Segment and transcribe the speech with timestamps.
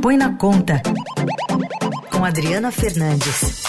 [0.00, 0.80] Põe na Conta,
[2.12, 3.62] com Adriana Fernandes.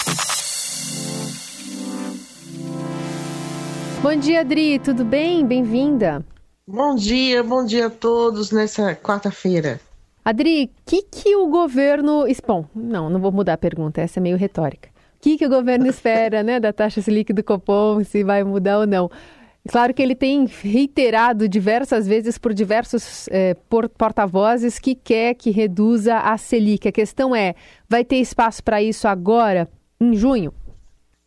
[4.00, 5.44] Bom dia, Adri, tudo bem?
[5.44, 6.24] Bem-vinda.
[6.66, 9.80] Bom dia, bom dia a todos nessa quarta-feira.
[10.24, 12.24] Adri, o que, que o governo.
[12.46, 14.88] Bom, não, não vou mudar a pergunta, essa é meio retórica.
[14.88, 18.78] O que, que o governo espera né, da taxa Selic do Copom, se vai mudar
[18.78, 19.10] ou não?
[19.68, 23.54] Claro que ele tem reiterado diversas vezes por diversos eh,
[23.96, 26.88] porta-vozes que quer que reduza a Selic.
[26.88, 27.54] A questão é:
[27.88, 29.68] vai ter espaço para isso agora,
[30.00, 30.52] em junho?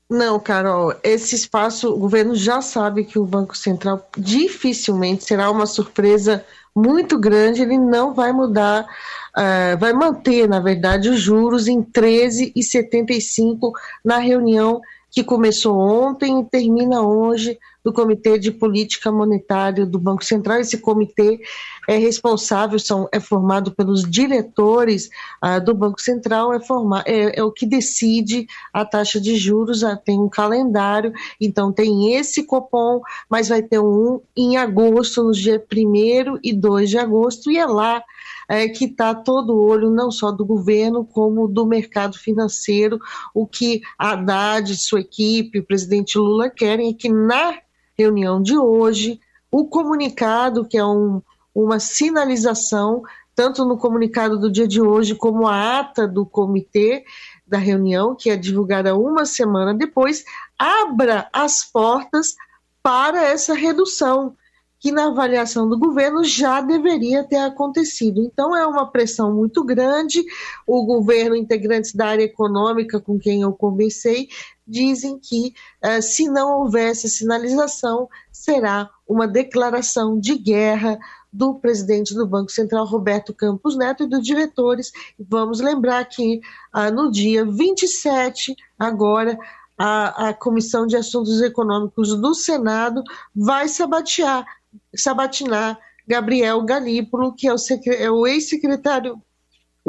[0.09, 5.65] Não, Carol, esse espaço, o governo já sabe que o Banco Central dificilmente será uma
[5.65, 6.43] surpresa
[6.75, 13.71] muito grande, ele não vai mudar, uh, vai manter, na verdade, os juros em 13,75
[14.03, 20.23] na reunião que começou ontem e termina hoje do Comitê de Política Monetária do Banco
[20.23, 20.59] Central.
[20.59, 21.41] Esse comitê
[21.87, 25.09] é responsável, são, é formado pelos diretores
[25.41, 29.83] ah, do Banco Central, é, formar, é, é, o que decide a taxa de juros,
[29.83, 35.37] ah, tem um calendário, então tem esse Copom, mas vai ter um em agosto, nos
[35.37, 38.01] dias 1 e 2 de agosto, e é lá
[38.47, 42.99] é, que está todo o olho, não só do governo, como do mercado financeiro.
[43.33, 47.57] O que a Haddad, sua equipe, o presidente Lula querem é que na
[47.97, 49.19] reunião de hoje,
[49.51, 51.21] o comunicado, que é um,
[51.53, 53.03] uma sinalização,
[53.35, 57.03] tanto no comunicado do dia de hoje, como a ata do comitê
[57.45, 60.23] da reunião, que é divulgada uma semana depois,
[60.57, 62.35] abra as portas
[62.81, 64.35] para essa redução
[64.83, 68.21] que na avaliação do governo já deveria ter acontecido.
[68.21, 70.21] Então é uma pressão muito grande.
[70.67, 74.27] O governo, integrantes da área econômica com quem eu conversei,
[74.67, 75.53] dizem que
[75.85, 80.99] uh, se não houver essa sinalização, será uma declaração de guerra
[81.31, 84.91] do presidente do Banco Central, Roberto Campos Neto, e dos diretores.
[85.17, 86.41] Vamos lembrar que
[86.75, 89.39] uh, no dia 27, agora,
[89.77, 93.01] a, a Comissão de Assuntos Econômicos do Senado
[93.33, 94.45] vai sabatear
[94.95, 97.57] sabatinar Gabriel Galípolo, que é o,
[97.87, 99.21] é o ex-secretário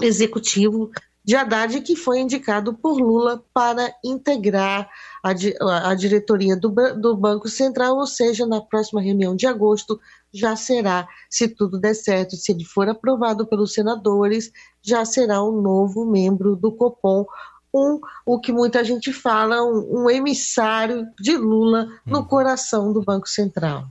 [0.01, 0.91] executivo
[1.25, 4.89] de Haddad, que foi indicado por Lula para integrar
[5.23, 9.99] a, a diretoria do, do, Banco Central, ou seja, na próxima reunião de agosto
[10.31, 14.53] já será, se tudo der certo, se ele for aprovado pelos senadores,
[14.83, 17.25] já será um novo membro do Copom,
[17.73, 22.25] um, o que muita gente fala, um, um emissário de Lula no uhum.
[22.25, 23.87] coração do Banco Central.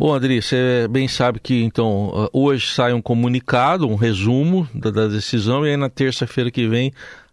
[0.00, 5.06] Bom, Adri, você bem sabe que então hoje sai um comunicado, um resumo da, da
[5.06, 6.90] decisão, e aí na terça-feira que vem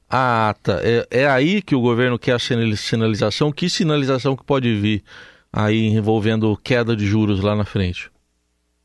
[0.09, 0.81] a ata.
[0.83, 2.39] É, é, aí que o governo quer a
[2.75, 3.53] sinalização.
[3.53, 5.01] Que sinalização que pode vir
[5.50, 8.11] aí envolvendo queda de juros lá na frente?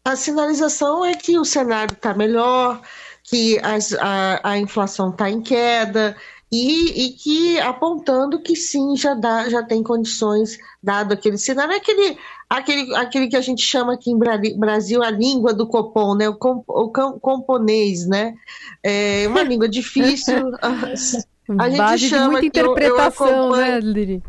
[0.04, 2.81] A sinalização é que o cenário está melhor,
[3.25, 6.14] que as, a, a inflação está em queda,
[6.52, 12.18] e, e, que apontando que sim, já, dá, já tem condições, dado aquele cenário, aquele,
[12.48, 14.18] aquele, aquele que a gente chama aqui em
[14.58, 16.28] Brasil a língua do Copom, né?
[16.28, 18.34] o, comp, o componês, né?
[18.82, 20.52] É uma língua difícil.
[20.60, 24.22] A, gente Base chama de muita interpretação, eu, eu né, Liri?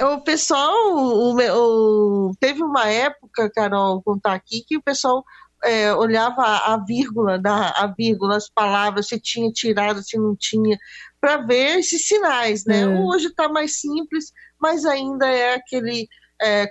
[0.00, 5.22] O pessoal, o, o, teve uma época, Carol, contar aqui, que o pessoal
[5.62, 10.34] é, olhava a, a vírgula, da, a vírgula, as palavras, se tinha tirado, se não
[10.34, 10.78] tinha,
[11.22, 12.84] para ver esses sinais, né?
[12.84, 13.06] Hum.
[13.06, 16.08] Hoje está mais simples, mas ainda é aquele
[16.40, 16.68] é,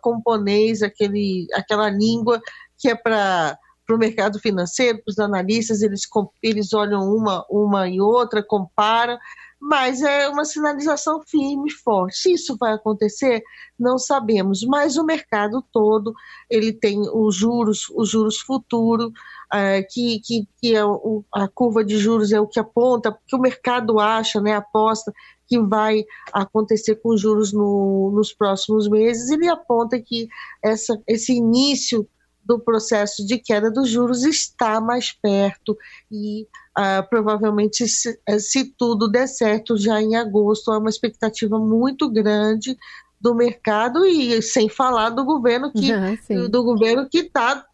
[0.00, 2.40] componês, aquele, aquela língua
[2.78, 6.02] que é para para o mercado financeiro, para os analistas, eles,
[6.42, 9.16] eles olham uma, uma e outra, comparam,
[9.58, 12.18] mas é uma sinalização firme e forte.
[12.18, 13.42] Se isso vai acontecer,
[13.78, 16.12] não sabemos, mas o mercado todo
[16.50, 19.10] ele tem os juros, os juros futuros,
[19.52, 23.34] é, que, que, que é o, a curva de juros é o que aponta, que
[23.34, 25.12] o mercado acha, né, aposta
[25.46, 30.28] que vai acontecer com os juros no, nos próximos meses, ele aponta que
[30.62, 32.06] essa, esse início
[32.44, 35.76] do processo de queda dos juros está mais perto
[36.10, 36.44] e
[36.78, 42.76] uh, provavelmente, se, se, tudo der certo, já em agosto, há uma expectativa muito grande
[43.20, 45.92] do mercado e sem falar do governo que
[46.30, 47.64] uhum, do governo que está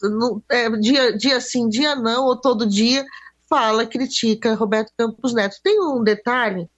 [0.51, 3.05] é, dia, dia sim, dia não, ou todo dia
[3.49, 5.57] fala, critica Roberto Campos Neto.
[5.63, 6.69] Tem um detalhe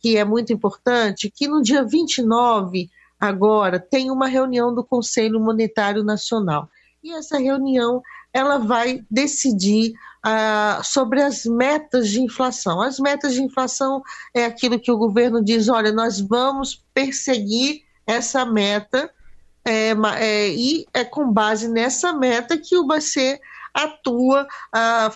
[0.00, 6.02] que é muito importante, que no dia 29 agora tem uma reunião do Conselho Monetário
[6.02, 6.68] Nacional.
[7.02, 8.02] E essa reunião
[8.32, 9.92] ela vai decidir
[10.26, 12.82] uh, sobre as metas de inflação.
[12.82, 14.02] As metas de inflação
[14.34, 19.10] é aquilo que o governo diz: olha, nós vamos perseguir essa meta,
[19.64, 23.40] é, é, e é com base nessa meta que vai ser
[23.74, 24.46] atua,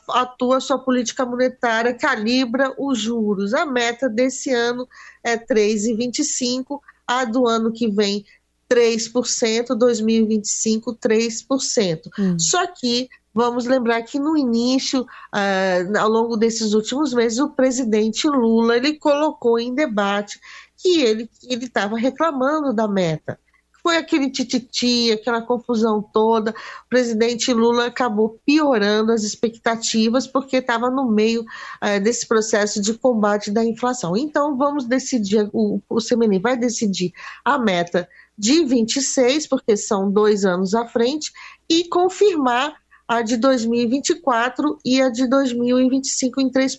[0.09, 3.55] atua sua política monetária, calibra os juros.
[3.55, 4.87] A meta desse ano
[5.25, 8.25] é 3,25%, a do ano que vem
[8.71, 12.01] 3%, 2025 3%.
[12.19, 12.39] Hum.
[12.39, 18.29] Só que vamos lembrar que no início, uh, ao longo desses últimos meses, o presidente
[18.29, 20.39] Lula ele colocou em debate
[20.83, 21.29] que ele
[21.65, 23.39] estava reclamando da meta.
[23.83, 26.51] Foi aquele tititi, aquela confusão toda.
[26.51, 32.95] O presidente Lula acabou piorando as expectativas porque estava no meio uh, desse processo de
[32.95, 34.17] combate da inflação.
[34.17, 37.13] Então, vamos decidir, o, o CMN vai decidir
[37.45, 41.33] a meta de 26, porque são dois anos à frente,
[41.69, 42.75] e confirmar
[43.11, 46.79] a de 2024 e a de 2025 em 3%,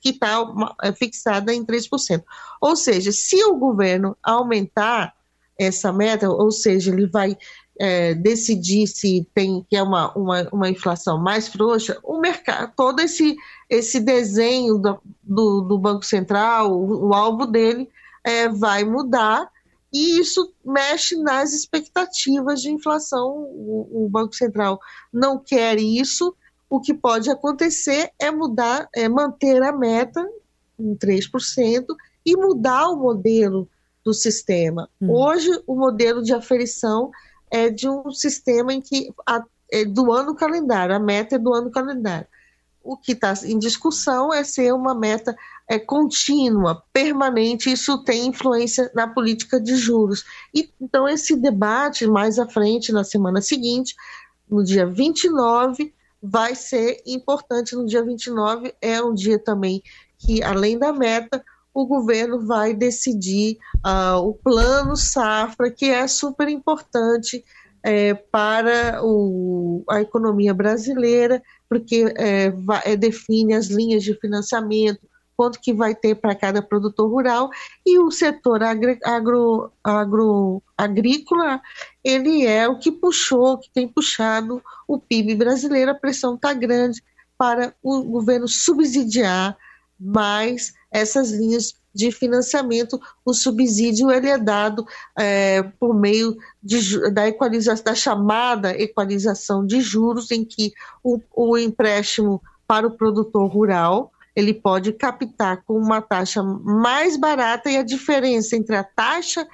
[0.00, 0.42] que está
[0.82, 2.22] é, fixada em 3%.
[2.58, 5.12] Ou seja, se o governo aumentar
[5.60, 7.36] essa meta, ou seja, ele vai
[7.78, 13.00] é, decidir se tem que é uma, uma, uma inflação mais frouxa, o mercado, todo
[13.00, 13.36] esse,
[13.68, 17.90] esse desenho do, do, do Banco Central, o, o alvo dele
[18.24, 19.51] é, vai mudar
[19.92, 23.28] e isso mexe nas expectativas de inflação.
[23.28, 24.80] O, o, Banco Central
[25.12, 26.34] não quer isso.
[26.70, 30.26] O que pode acontecer é mudar, é manter a meta
[30.78, 31.84] em 3%
[32.24, 33.68] e mudar o modelo
[34.02, 34.88] do sistema.
[35.00, 35.10] Hum.
[35.10, 37.10] Hoje, o modelo de aferição
[37.50, 41.52] é de um sistema em que a, é do ano calendário, a meta é do
[41.52, 42.26] ano calendário.
[42.82, 45.36] O que está em discussão é ser uma meta
[45.72, 50.22] é, contínua, permanente, isso tem influência na política de juros.
[50.54, 53.94] E, então, esse debate, mais à frente, na semana seguinte,
[54.50, 57.74] no dia 29, vai ser importante.
[57.74, 59.82] No dia 29 é um dia também
[60.18, 61.42] que, além da meta,
[61.72, 67.42] o governo vai decidir uh, o plano safra, que é super importante
[67.82, 75.00] é, para o, a economia brasileira, porque é, vai, é, define as linhas de financiamento,
[75.42, 77.50] quanto que vai ter para cada produtor rural,
[77.84, 81.60] e o setor agri, agro, agro, agrícola,
[82.04, 87.02] ele é o que puxou, que tem puxado o PIB brasileiro, a pressão está grande
[87.36, 89.56] para o governo subsidiar
[89.98, 94.86] mais essas linhas de financiamento, o subsídio ele é dado
[95.18, 100.72] é, por meio de, da equalização, da chamada equalização de juros, em que
[101.02, 107.70] o, o empréstimo para o produtor rural ele pode captar com uma taxa mais barata
[107.70, 109.46] e a diferença entre a taxa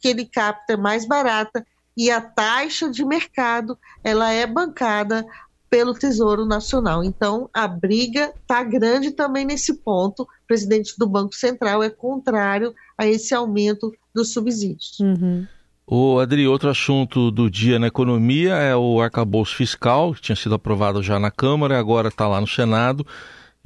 [0.00, 1.64] que ele capta mais barata
[1.96, 5.24] e a taxa de mercado ela é bancada
[5.68, 7.02] pelo Tesouro Nacional.
[7.02, 10.22] Então, a briga está grande também nesse ponto.
[10.22, 14.98] O presidente do Banco Central é contrário a esse aumento dos subsídios.
[15.00, 15.46] Uhum.
[15.86, 20.54] O Adri, outro assunto do dia na economia é o arcabouço fiscal, que tinha sido
[20.54, 23.06] aprovado já na Câmara, agora está lá no Senado.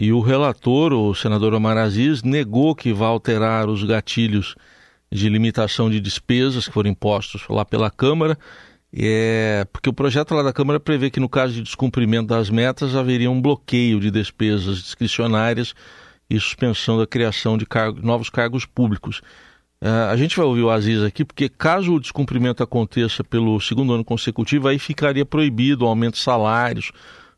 [0.02, 4.54] E o relator, o senador Omar Aziz, negou que vai alterar os gatilhos
[5.12, 8.38] de limitação de despesas que foram impostos lá pela Câmara,
[8.94, 12.96] é, porque o projeto lá da Câmara prevê que no caso de descumprimento das metas
[12.96, 15.74] haveria um bloqueio de despesas discricionárias
[16.30, 17.66] e suspensão da criação de
[18.02, 19.20] novos cargos públicos.
[19.82, 23.92] É, a gente vai ouvir o Aziz aqui, porque caso o descumprimento aconteça pelo segundo
[23.92, 26.90] ano consecutivo, aí ficaria proibido o aumento de salários,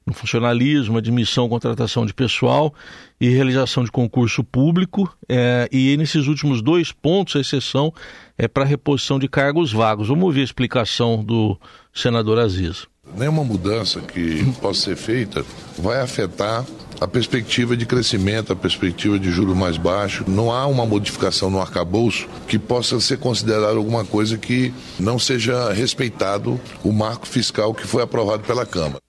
[0.06, 2.74] no funcionalismo, admissão, contratação de pessoal
[3.20, 5.12] e realização de concurso público.
[5.28, 7.92] É, e nesses últimos dois pontos, a exceção
[8.36, 10.08] é para reposição de cargos vagos.
[10.08, 11.58] Vamos ouvir a explicação do
[11.94, 12.86] senador Aziz.
[13.16, 15.44] Nenhuma mudança que possa ser feita
[15.78, 16.64] vai afetar
[17.00, 20.26] a perspectiva de crescimento, a perspectiva de juros mais baixos.
[20.26, 25.72] Não há uma modificação no arcabouço que possa ser considerada alguma coisa que não seja
[25.72, 29.00] respeitado o marco fiscal que foi aprovado pela Câmara.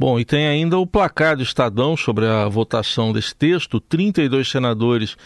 [0.00, 3.80] Bom, e tem ainda o placar do Estadão sobre a votação desse texto.
[3.80, 5.16] 32 senadores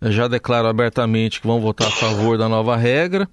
[0.00, 3.28] eh, já declaram abertamente que vão votar a favor da nova regra.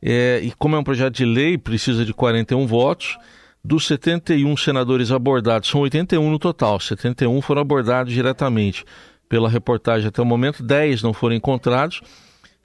[0.00, 3.18] É, e como é um projeto de lei, precisa de 41 votos.
[3.62, 8.84] Dos 71 senadores abordados, são 81 no total, 71 foram abordados diretamente
[9.28, 12.00] pela reportagem até o momento, 10 não foram encontrados,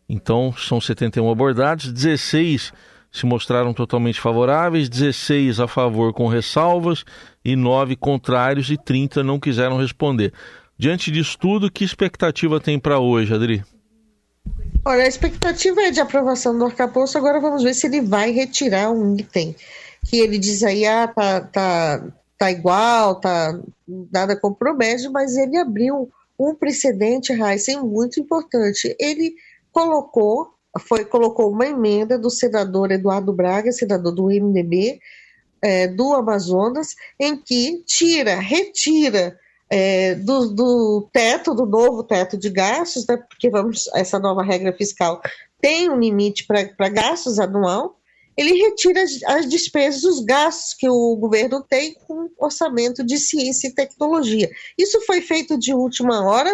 [0.10, 2.74] então são 71 abordados, 16
[3.12, 7.04] se mostraram totalmente favoráveis, 16 a favor com ressalvas
[7.44, 10.34] e 9 contrários e 30 não quiseram responder.
[10.78, 13.64] Diante disso tudo, que expectativa tem para hoje, Adri?
[14.86, 18.92] Olha, a expectativa é de aprovação do arcabouço, agora vamos ver se ele vai retirar
[18.92, 19.56] um item
[20.06, 23.60] que ele diz aí, ah, tá, tá, tá igual, tá,
[24.12, 26.10] nada compromete, mas ele abriu
[26.40, 28.96] um precedente, Heisen, muito importante.
[29.00, 29.36] Ele
[29.72, 35.00] colocou foi colocou uma emenda do senador Eduardo Braga, senador do MDB,
[35.62, 39.38] é, do Amazonas, em que tira, retira
[39.70, 44.74] é, do, do, teto, do novo teto de gastos, né, porque vamos, essa nova regra
[44.74, 45.22] fiscal
[45.60, 47.98] tem um limite para gastos anual,
[48.38, 53.68] ele retira as, as, despesas, os gastos que o governo tem com orçamento de ciência
[53.68, 54.50] e tecnologia.
[54.78, 56.52] Isso foi feito de última hora,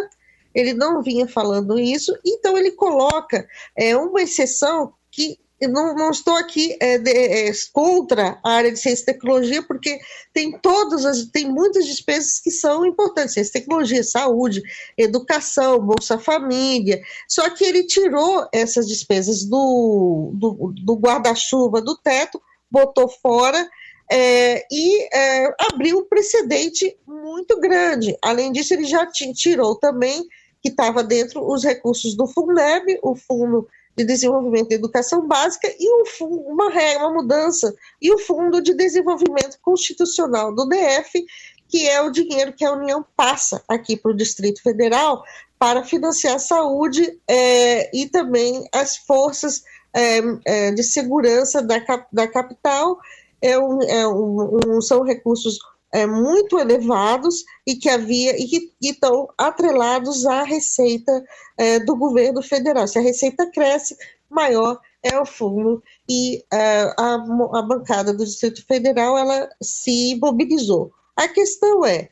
[0.53, 6.35] ele não vinha falando isso, então ele coloca é, uma exceção que não, não estou
[6.35, 9.99] aqui é, de, é, contra a área de ciência e tecnologia, porque
[10.33, 14.61] tem todas as, tem muitas despesas que são importantes, ciência e tecnologia, saúde,
[14.97, 22.41] educação, Bolsa Família, só que ele tirou essas despesas do, do, do guarda-chuva, do teto,
[22.69, 23.69] botou fora,
[24.11, 28.15] é, e é, abriu um precedente muito grande.
[28.21, 30.27] Além disso, ele já tirou também,
[30.63, 36.01] que estava dentro, os recursos do FUNEB, o Fundo de Desenvolvimento da Educação Básica e
[36.01, 41.23] um fundo, uma regra, uma mudança, e o Fundo de Desenvolvimento Constitucional do DF,
[41.67, 45.21] que é o dinheiro que a União passa aqui para o Distrito Federal
[45.59, 51.77] para financiar a saúde é, e também as forças é, é, de segurança da,
[52.11, 52.97] da capital.
[53.41, 55.59] É um, é um, um, são recursos
[55.93, 61.23] é, muito elevados e que havia e que estão atrelados à receita
[61.57, 62.87] é, do governo federal.
[62.87, 63.95] Se a receita cresce,
[64.29, 70.91] maior é o fundo e é, a, a bancada do Distrito Federal ela se mobilizou.
[71.15, 72.09] A questão é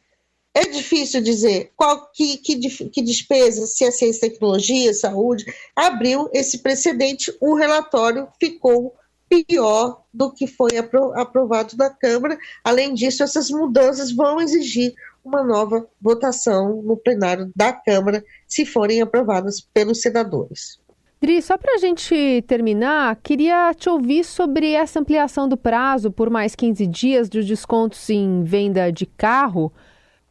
[0.53, 2.59] é difícil dizer qual que, que,
[2.89, 8.93] que despesa, se é ciência, tecnologia, saúde, abriu esse precedente, o relatório ficou
[9.31, 12.37] pior do que foi aprovado da Câmara.
[12.63, 19.01] Além disso, essas mudanças vão exigir uma nova votação no plenário da Câmara, se forem
[19.01, 20.79] aprovadas pelos senadores.
[21.21, 26.31] Dri, só para a gente terminar, queria te ouvir sobre essa ampliação do prazo por
[26.31, 29.71] mais 15 dias dos descontos em venda de carro.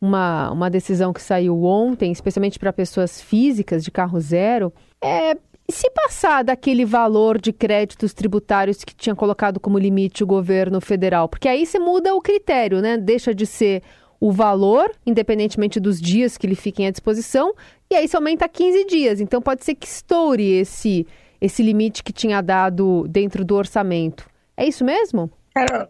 [0.00, 4.72] Uma, uma decisão que saiu ontem, especialmente para pessoas físicas de carro zero.
[5.02, 5.36] É,
[5.70, 10.80] e se passar daquele valor de créditos tributários que tinha colocado como limite o governo
[10.80, 11.28] federal?
[11.28, 12.96] Porque aí você muda o critério, né?
[12.96, 13.80] Deixa de ser
[14.18, 17.54] o valor, independentemente dos dias que ele fiquem à disposição,
[17.88, 19.20] e aí se aumenta a 15 dias.
[19.20, 21.06] Então pode ser que estoure esse,
[21.40, 24.28] esse limite que tinha dado dentro do orçamento.
[24.56, 25.30] É isso mesmo?
[25.54, 25.86] Carol,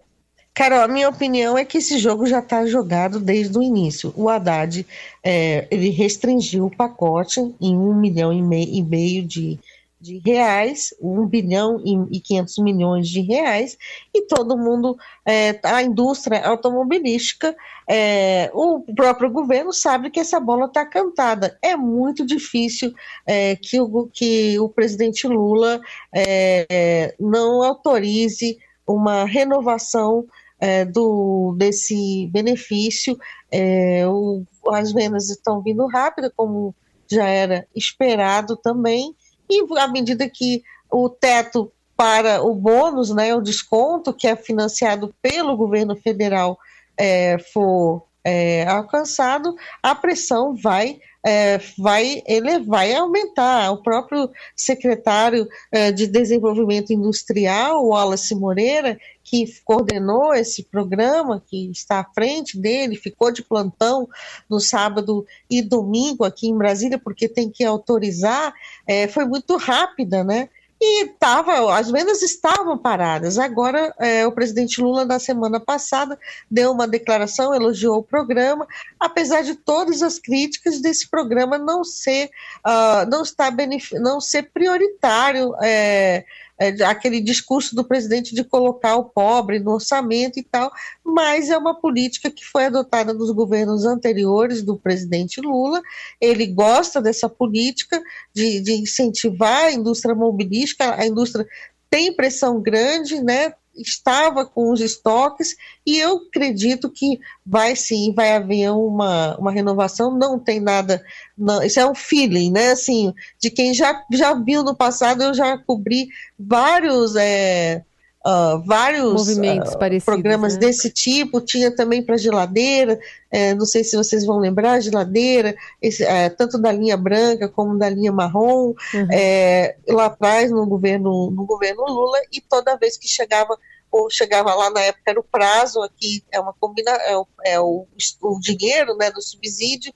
[0.54, 4.12] Carol, a minha opinião é que esse jogo já está jogado desde o início.
[4.16, 4.86] O Haddad
[5.22, 9.58] é, ele restringiu o pacote em um milhão e meio, e meio de,
[10.00, 13.78] de reais, 1 bilhão e 500 milhões de reais,
[14.14, 17.54] e todo mundo, é, a indústria automobilística,
[17.88, 21.58] é, o próprio governo sabe que essa bola está cantada.
[21.62, 22.92] É muito difícil
[23.26, 25.80] é, que, o, que o presidente Lula
[26.14, 30.26] é, não autorize uma renovação
[30.60, 33.18] é, do, desse benefício.
[33.50, 36.74] É, o, as vendas estão vindo rápido, como
[37.10, 39.14] já era esperado também,
[39.48, 45.14] e à medida que o teto para o bônus, né, o desconto que é financiado
[45.20, 46.58] pelo governo federal
[46.96, 53.72] é, for é, alcançado, a pressão vai é, vai ele vai aumentar.
[53.72, 62.00] O próprio secretário é, de Desenvolvimento Industrial, Wallace Moreira, que coordenou esse programa, que está
[62.00, 64.08] à frente dele, ficou de plantão
[64.48, 68.52] no sábado e domingo aqui em Brasília, porque tem que autorizar,
[68.86, 70.48] é, foi muito rápida, né?
[70.80, 73.38] E tava, as vendas estavam paradas.
[73.38, 76.18] Agora, é, o presidente Lula, na semana passada,
[76.50, 78.66] deu uma declaração, elogiou o programa,
[78.98, 82.30] apesar de todas as críticas desse programa não ser,
[82.66, 83.54] uh, não, estar
[84.00, 85.54] não ser prioritário.
[85.62, 86.24] É,
[86.60, 90.70] é, aquele discurso do presidente de colocar o pobre no orçamento e tal,
[91.02, 95.80] mas é uma política que foi adotada nos governos anteriores do presidente Lula.
[96.20, 97.98] Ele gosta dessa política
[98.34, 101.46] de, de incentivar a indústria mobilística, a indústria
[101.88, 103.54] tem pressão grande, né?
[103.80, 105.56] Estava com os estoques
[105.86, 111.02] e eu acredito que vai sim, vai haver uma, uma renovação, não tem nada,
[111.36, 115.34] não, isso é um feeling, né, assim, de quem já, já viu no passado, eu
[115.34, 116.08] já cobri
[116.38, 117.84] vários, é,
[118.26, 120.60] uh, vários Movimentos uh, programas né?
[120.60, 122.98] desse tipo, tinha também para geladeira,
[123.30, 127.78] é, não sei se vocês vão lembrar, geladeira, esse, é, tanto da linha branca como
[127.78, 129.08] da linha marrom, uhum.
[129.12, 133.56] é, lá atrás no governo, no governo Lula, e toda vez que chegava
[133.90, 137.60] ou chegava lá na época era o prazo, aqui é uma combina, é, o, é
[137.60, 137.86] o,
[138.22, 139.92] o dinheiro né, do subsídio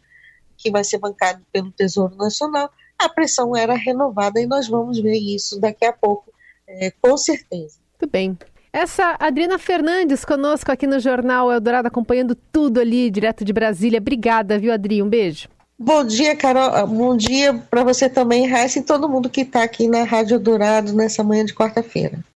[0.57, 5.19] que vai ser bancado pelo Tesouro Nacional, a pressão era renovada e nós vamos ver
[5.19, 6.33] isso daqui a pouco,
[6.67, 7.84] é, com certeza.
[8.01, 8.37] Muito bem.
[8.73, 14.01] Essa Adriana Fernandes conosco aqui no Jornal Eldorado, acompanhando tudo ali, direto de Brasília.
[14.01, 15.01] Obrigada, viu, Adri?
[15.01, 15.49] Um beijo.
[15.79, 16.87] Bom dia, Carol.
[16.89, 20.93] Bom dia para você também, Raíssa, e todo mundo que está aqui na Rádio Dourado
[20.93, 22.19] nessa manhã de quarta-feira.